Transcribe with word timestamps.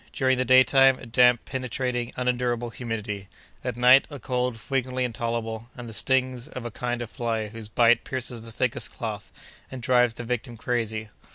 During 0.13 0.39
the 0.39 0.45
daytime, 0.45 0.97
a 0.97 1.05
damp, 1.05 1.45
penetrating, 1.45 2.11
unendurable 2.17 2.71
humidity! 2.71 3.27
At 3.63 3.77
night, 3.77 4.07
a 4.09 4.17
cold 4.17 4.57
frequently 4.59 5.03
intolerable, 5.03 5.69
and 5.77 5.87
the 5.87 5.93
stings 5.93 6.47
of 6.47 6.65
a 6.65 6.71
kind 6.71 7.03
of 7.03 7.09
fly 7.11 7.49
whose 7.49 7.69
bite 7.69 8.03
pierces 8.03 8.41
the 8.41 8.51
thickest 8.51 8.89
cloth, 8.91 9.31
and 9.69 9.79
drives 9.79 10.15
the 10.15 10.23
victim 10.23 10.57
crazy! 10.57 11.09